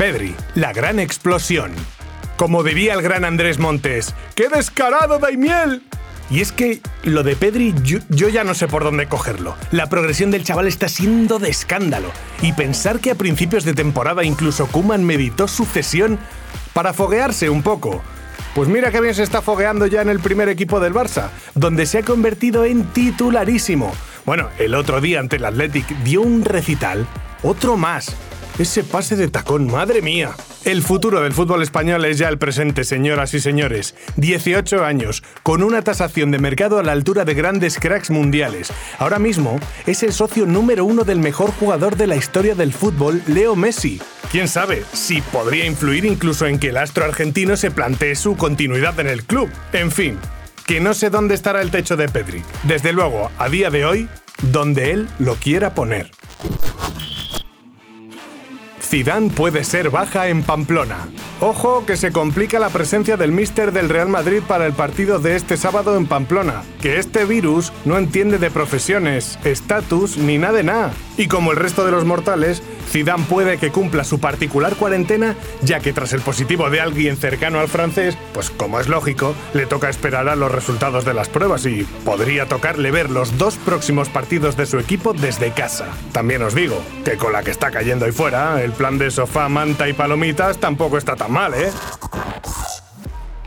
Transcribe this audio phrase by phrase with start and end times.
[0.00, 1.72] Pedri, la gran explosión.
[2.38, 5.82] Como diría el gran Andrés Montes, ¡qué descarado Daimiel!
[6.30, 9.56] Y es que lo de Pedri yo, ya no sé por dónde cogerlo.
[9.72, 12.12] La progresión del chaval está siendo de escándalo.
[12.40, 16.18] Y pensar que a principios de temporada incluso Kuman meditó su cesión
[16.72, 18.02] para foguearse un poco.
[18.54, 21.84] Pues mira que bien se está fogueando ya en el primer equipo del Barça, donde
[21.84, 23.92] se ha convertido en titularísimo.
[24.24, 27.06] Bueno, el otro día ante el Athletic dio un recital,
[27.42, 28.16] otro más.
[28.60, 30.32] Ese pase de tacón, madre mía.
[30.66, 33.94] El futuro del fútbol español es ya el presente, señoras y señores.
[34.16, 38.70] 18 años, con una tasación de mercado a la altura de grandes cracks mundiales.
[38.98, 43.22] Ahora mismo es el socio número uno del mejor jugador de la historia del fútbol,
[43.26, 43.98] Leo Messi.
[44.30, 49.00] Quién sabe si podría influir incluso en que el astro argentino se plantee su continuidad
[49.00, 49.48] en el club.
[49.72, 50.18] En fin,
[50.66, 52.42] que no sé dónde estará el techo de Pedri.
[52.64, 54.06] Desde luego, a día de hoy,
[54.52, 56.10] donde él lo quiera poner.
[58.90, 61.06] Zidane puede ser baja en Pamplona.
[61.42, 65.36] Ojo que se complica la presencia del míster del Real Madrid para el partido de
[65.36, 70.64] este sábado en Pamplona, que este virus no entiende de profesiones, estatus ni nada de
[70.64, 70.92] nada.
[71.16, 75.80] Y como el resto de los mortales, Zidane puede que cumpla su particular cuarentena, ya
[75.80, 79.88] que tras el positivo de alguien cercano al francés, pues como es lógico, le toca
[79.88, 84.56] esperar a los resultados de las pruebas y podría tocarle ver los dos próximos partidos
[84.56, 85.86] de su equipo desde casa.
[86.12, 89.48] También os digo que con la que está cayendo ahí fuera, el plan de sofá,
[89.48, 91.70] manta y palomitas tampoco está tan mal, ¿eh?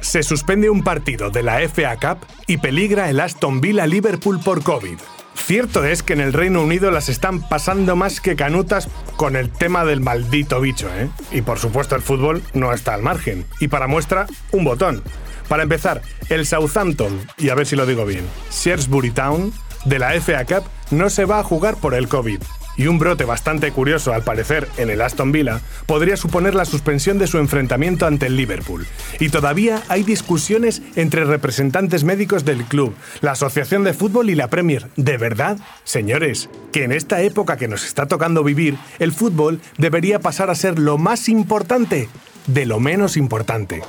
[0.00, 4.62] Se suspende un partido de la FA Cup y peligra el Aston Villa Liverpool por
[4.62, 4.98] COVID.
[5.34, 9.50] Cierto es que en el Reino Unido las están pasando más que canutas con el
[9.50, 11.08] tema del maldito bicho, ¿eh?
[11.30, 13.46] Y por supuesto el fútbol no está al margen.
[13.60, 15.02] Y para muestra, un botón.
[15.48, 19.52] Para empezar, el Southampton, y a ver si lo digo bien, Shrewsbury Town,
[19.84, 22.40] de la FA Cup, no se va a jugar por el COVID
[22.76, 27.18] y un brote bastante curioso al parecer en el Aston Villa podría suponer la suspensión
[27.18, 28.86] de su enfrentamiento ante el Liverpool.
[29.20, 34.48] Y todavía hay discusiones entre representantes médicos del club, la Asociación de Fútbol y la
[34.48, 34.88] Premier.
[34.96, 35.58] ¿De verdad?
[35.84, 40.54] Señores, que en esta época que nos está tocando vivir, el fútbol debería pasar a
[40.54, 42.08] ser lo más importante
[42.46, 43.82] de lo menos importante.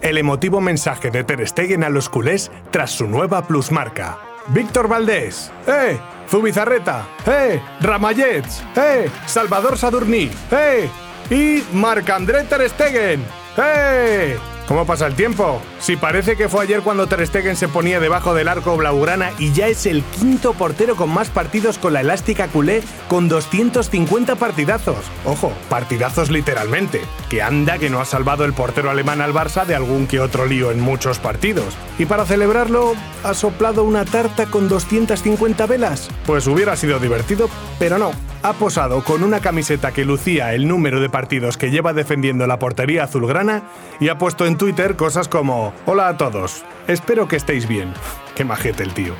[0.00, 4.18] El emotivo mensaje de Ter Stegen a los culés tras su nueva plusmarca.
[4.48, 5.96] Víctor Valdés, ¡eh!
[6.32, 7.60] Zubizarreta, ¡eh!
[7.82, 9.10] Ramallets, ¡eh!
[9.26, 10.88] Salvador Sadurní, ¡eh!
[11.28, 13.22] Y Marc-André Ter Stegen,
[13.58, 14.38] ¡eh!
[14.68, 15.60] ¿Cómo pasa el tiempo?
[15.80, 19.52] Si parece que fue ayer cuando Ter Stegen se ponía debajo del arco blaugrana y
[19.52, 24.96] ya es el quinto portero con más partidos con la elástica culé con 250 partidazos.
[25.24, 29.74] Ojo, partidazos literalmente, que anda que no ha salvado el portero alemán al Barça de
[29.74, 31.76] algún que otro lío en muchos partidos.
[31.98, 32.94] Y para celebrarlo,
[33.24, 36.08] ¿ha soplado una tarta con 250 velas?
[36.24, 37.48] Pues hubiera sido divertido,
[37.78, 38.12] pero no.
[38.44, 42.58] Ha posado con una camiseta que lucía el número de partidos que lleva defendiendo la
[42.58, 43.62] portería azulgrana
[44.00, 47.94] y ha puesto en Twitter cosas como Hola a todos, espero que estéis bien.
[48.34, 49.14] Qué majete el tío.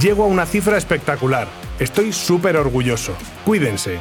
[0.00, 1.46] Llego a una cifra espectacular.
[1.78, 3.12] Estoy súper orgulloso.
[3.44, 3.98] Cuídense.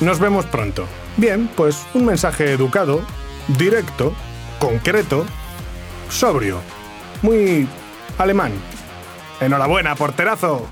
[0.00, 0.86] Nos vemos pronto.
[1.16, 3.02] Bien, pues un mensaje educado,
[3.46, 4.12] directo,
[4.58, 5.26] concreto,
[6.08, 6.58] sobrio.
[7.22, 7.68] Muy
[8.18, 8.50] alemán.
[9.40, 10.68] Enhorabuena, porterazo.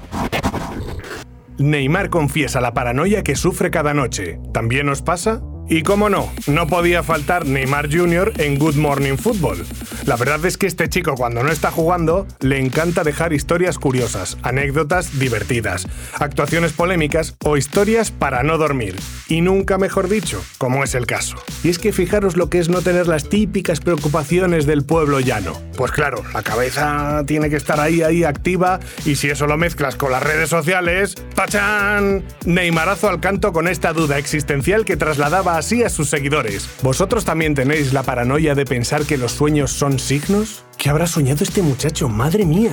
[1.59, 4.39] Neymar confiesa la paranoia que sufre cada noche.
[4.53, 5.41] ¿También os pasa?
[5.69, 8.34] Y cómo no, no podía faltar Neymar Jr.
[8.39, 9.65] en Good Morning Football.
[10.06, 14.39] La verdad es que este chico cuando no está jugando le encanta dejar historias curiosas,
[14.44, 18.95] anécdotas divertidas, actuaciones polémicas o historias para no dormir.
[19.27, 21.37] Y nunca mejor dicho, como es el caso.
[21.65, 25.61] Y es que fijaros lo que es no tener las típicas preocupaciones del pueblo llano.
[25.77, 29.97] Pues claro, la cabeza tiene que estar ahí, ahí activa y si eso lo mezclas
[29.97, 32.25] con las redes sociales, ¡pachán!
[32.45, 36.69] Neymarazo al canto con esta duda existencial que trasladaba así a sus seguidores.
[36.83, 40.65] ¿Vosotros también tenéis la paranoia de pensar que los sueños signos?
[40.78, 42.09] ¿Qué habrá soñado este muchacho?
[42.09, 42.72] ¡Madre mía!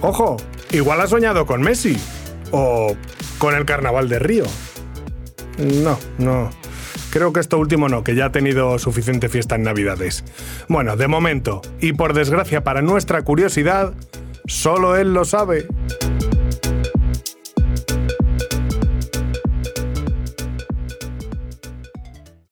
[0.00, 0.36] Ojo,
[0.70, 1.96] igual ha soñado con Messi.
[2.50, 2.96] O
[3.38, 4.44] con el Carnaval de Río.
[5.58, 6.50] No, no.
[7.10, 10.24] Creo que esto último no, que ya ha tenido suficiente fiesta en Navidades.
[10.68, 13.94] Bueno, de momento, y por desgracia para nuestra curiosidad,
[14.46, 15.66] solo él lo sabe.